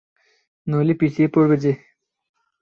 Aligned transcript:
নইলে 0.67 0.93
পিছিয়ে 0.93 1.27
পড়বে 1.27 1.55
যে। 1.57 1.71